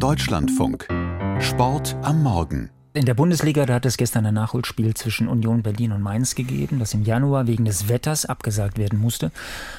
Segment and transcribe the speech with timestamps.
[0.00, 0.88] Deutschlandfunk.
[1.40, 2.70] Sport am Morgen.
[2.94, 6.78] In der Bundesliga, da hat es gestern ein Nachholspiel zwischen Union Berlin und Mainz gegeben,
[6.78, 9.30] das im Januar wegen des Wetters abgesagt werden musste.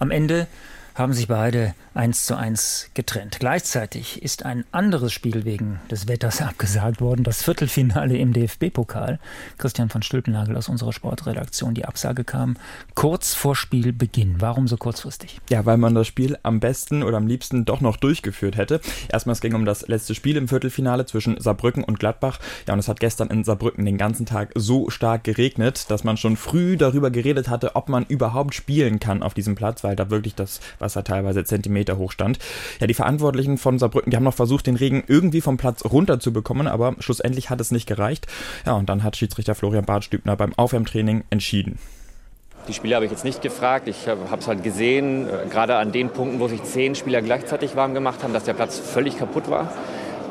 [0.00, 0.48] Am Ende
[0.94, 3.38] haben sich beide eins zu eins getrennt.
[3.38, 9.18] Gleichzeitig ist ein anderes Spiel wegen des Wetters abgesagt worden, das Viertelfinale im DFB-Pokal.
[9.58, 11.74] Christian von Stülpenagel aus unserer Sportredaktion.
[11.74, 12.56] Die Absage kam
[12.94, 14.36] kurz vor Spielbeginn.
[14.38, 15.40] Warum so kurzfristig?
[15.50, 18.80] Ja, weil man das Spiel am besten oder am liebsten doch noch durchgeführt hätte.
[19.08, 22.38] Erstmal es ging um das letzte Spiel im Viertelfinale zwischen Saarbrücken und Gladbach.
[22.66, 26.16] Ja, und es hat gestern in Saarbrücken den ganzen Tag so stark geregnet, dass man
[26.16, 30.10] schon früh darüber geredet hatte, ob man überhaupt spielen kann auf diesem Platz, weil da
[30.10, 32.38] wirklich das Wasser teilweise Zentimeter hoch stand.
[32.80, 36.20] Ja, die Verantwortlichen von Saarbrücken, die haben noch versucht, den Regen irgendwie vom Platz runter
[36.20, 38.26] zu bekommen, aber schlussendlich hat es nicht gereicht.
[38.66, 41.78] Ja, und dann hat Schiedsrichter Florian Bartstübner beim Aufwärmtraining entschieden.
[42.68, 43.88] Die Spieler habe ich jetzt nicht gefragt.
[43.88, 47.74] Ich habe es halt gesehen, äh, gerade an den Punkten, wo sich zehn Spieler gleichzeitig
[47.74, 49.72] warm gemacht haben, dass der Platz völlig kaputt war.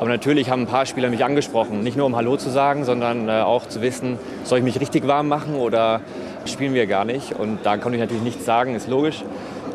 [0.00, 1.82] Aber natürlich haben ein paar Spieler mich angesprochen.
[1.82, 5.06] Nicht nur um Hallo zu sagen, sondern äh, auch zu wissen, soll ich mich richtig
[5.06, 6.00] warm machen oder
[6.46, 7.34] spielen wir gar nicht.
[7.34, 9.22] Und da konnte ich natürlich nichts sagen, ist logisch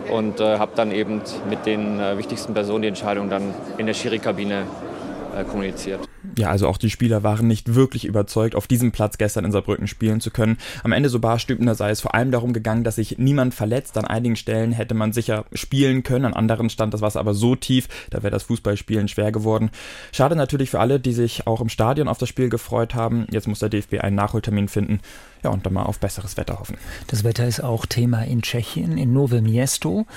[0.10, 3.94] und äh, habe dann eben mit den äh, wichtigsten Personen die Entscheidung dann in der
[3.94, 4.64] Schiri-Kabine
[5.36, 6.07] äh, kommuniziert.
[6.38, 9.88] Ja, also auch die Spieler waren nicht wirklich überzeugt, auf diesem Platz gestern in Saarbrücken
[9.88, 10.58] spielen zu können.
[10.84, 13.98] Am Ende, so Barstübner, sei es vor allem darum gegangen, dass sich niemand verletzt.
[13.98, 17.56] An einigen Stellen hätte man sicher spielen können, an anderen stand das Wasser aber so
[17.56, 19.70] tief, da wäre das Fußballspielen schwer geworden.
[20.12, 23.28] Schade natürlich für alle, die sich auch im Stadion auf das Spiel gefreut haben.
[23.32, 25.00] Jetzt muss der DFB einen Nachholtermin finden.
[25.44, 26.78] Ja, und dann mal auf besseres Wetter hoffen.
[27.08, 30.08] Das Wetter ist auch Thema in Tschechien, in Nove Miesto.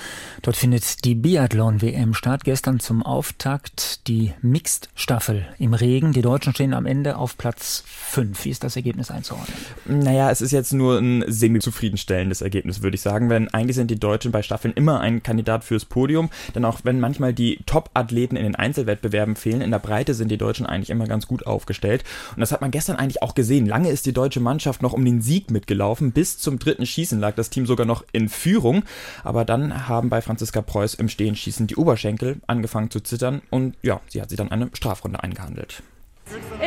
[0.41, 2.43] Dort findet die Biathlon-WM statt.
[2.43, 6.00] Gestern zum Auftakt die Mixed-Staffel im Regen.
[6.03, 8.45] Die Deutschen stehen am Ende auf Platz 5.
[8.45, 9.55] Wie ist das Ergebnis einzuordnen?
[9.85, 13.29] Naja, es ist jetzt nur ein semi-zufriedenstellendes Ergebnis, würde ich sagen.
[13.29, 16.31] Denn eigentlich sind die Deutschen bei Staffeln immer ein Kandidat fürs Podium.
[16.55, 20.39] Denn auch wenn manchmal die Top-Athleten in den Einzelwettbewerben fehlen, in der Breite sind die
[20.39, 22.03] Deutschen eigentlich immer ganz gut aufgestellt.
[22.35, 23.67] Und das hat man gestern eigentlich auch gesehen.
[23.67, 26.13] Lange ist die deutsche Mannschaft noch um den Sieg mitgelaufen.
[26.13, 28.85] Bis zum dritten Schießen lag das Team sogar noch in Führung.
[29.23, 33.43] Aber dann haben bei Franziska Preuß im Stehenschießen die Oberschenkel angefangen zu zittern.
[33.51, 35.83] Und ja, sie hat sich dann eine Strafrunde eingehandelt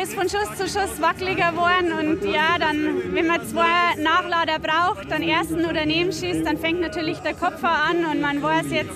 [0.01, 5.11] ist von Schuss zu Schuss wackeliger geworden und ja, dann, wenn man zwei Nachlader braucht,
[5.11, 8.91] dann ersten oder nebenschießt, dann fängt natürlich der Kopf an und man weiß jetzt,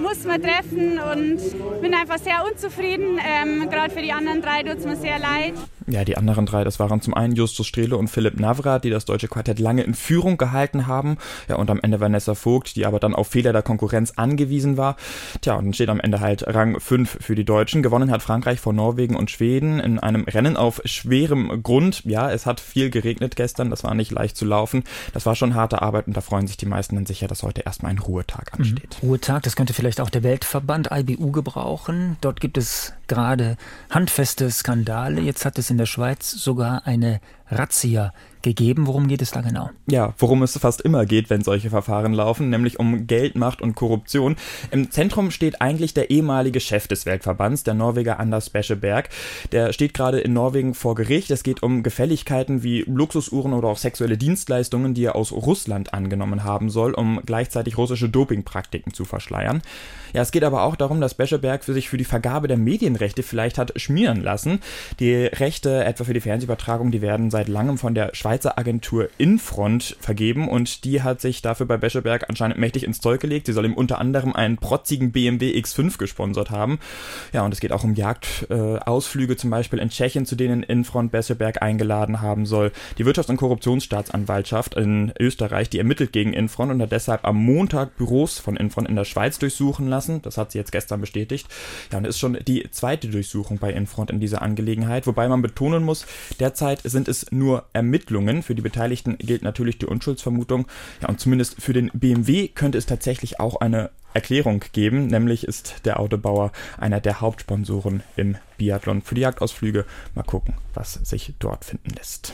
[0.00, 3.20] muss man treffen und bin einfach sehr unzufrieden.
[3.24, 5.54] Ähm, Gerade für die anderen drei tut es mir sehr leid.
[5.86, 9.04] Ja, die anderen drei, das waren zum einen Justus Strehle und Philipp Navrat, die das
[9.04, 11.18] deutsche Quartett lange in Führung gehalten haben.
[11.48, 14.96] Ja, und am Ende Vanessa Vogt, die aber dann auf Fehler der Konkurrenz angewiesen war.
[15.42, 17.82] Tja, und dann steht am Ende halt Rang 5 für die Deutschen.
[17.82, 22.02] Gewonnen hat Frankreich vor Norwegen und Schweden in einem Rennen auf schwerem Grund.
[22.04, 24.84] Ja, es hat viel geregnet gestern, das war nicht leicht zu laufen.
[25.12, 27.62] Das war schon harte Arbeit und da freuen sich die meisten dann sicher, dass heute
[27.62, 28.96] erstmal ein Ruhetag ansteht.
[29.02, 29.08] Mhm.
[29.08, 32.16] Ruhetag, das könnte vielleicht auch der Weltverband IBU gebrauchen.
[32.22, 33.56] Dort gibt es gerade
[33.90, 35.20] handfeste Skandale.
[35.20, 37.20] Jetzt hat es in der Schweiz sogar eine
[37.50, 38.12] Razzia
[38.44, 38.86] gegeben.
[38.86, 39.70] Worum geht es da genau?
[39.86, 44.36] Ja, worum es fast immer geht, wenn solche Verfahren laufen, nämlich um Geldmacht und Korruption.
[44.70, 49.08] Im Zentrum steht eigentlich der ehemalige Chef des Weltverbands, der Norweger Anders Bescheberg.
[49.50, 51.30] Der steht gerade in Norwegen vor Gericht.
[51.30, 56.44] Es geht um Gefälligkeiten wie Luxusuhren oder auch sexuelle Dienstleistungen, die er aus Russland angenommen
[56.44, 59.62] haben soll, um gleichzeitig russische Dopingpraktiken zu verschleiern.
[60.12, 63.22] Ja, es geht aber auch darum, dass Bescheberg für sich für die Vergabe der Medienrechte
[63.22, 64.60] vielleicht hat schmieren lassen.
[65.00, 69.96] Die Rechte etwa für die Fernsehübertragung, die werden seit langem von der Schweizer Agentur Infront
[70.00, 73.46] vergeben und die hat sich dafür bei Bescheberg anscheinend mächtig ins Zeug gelegt.
[73.46, 76.78] Sie soll ihm unter anderem einen protzigen BMW X5 gesponsert haben.
[77.32, 81.12] Ja, und es geht auch um Jagdausflüge äh, zum Beispiel in Tschechien, zu denen Infront
[81.12, 82.72] Bescheberg eingeladen haben soll.
[82.98, 87.96] Die Wirtschafts- und Korruptionsstaatsanwaltschaft in Österreich, die ermittelt gegen Infront und hat deshalb am Montag
[87.96, 90.22] Büros von Infront in der Schweiz durchsuchen lassen.
[90.22, 91.46] Das hat sie jetzt gestern bestätigt.
[91.92, 95.42] Ja, und es ist schon die zweite Durchsuchung bei Infront in dieser Angelegenheit, wobei man
[95.42, 96.06] betonen muss,
[96.40, 98.42] derzeit sind nur Ermittlungen.
[98.42, 100.66] Für die Beteiligten gilt natürlich die Unschuldsvermutung.
[101.02, 105.84] Ja, und zumindest für den BMW könnte es tatsächlich auch eine Erklärung geben, nämlich ist
[105.84, 109.84] der Autobauer einer der Hauptsponsoren im Biathlon für die Jagdausflüge.
[110.14, 112.32] Mal gucken, was sich dort finden lässt.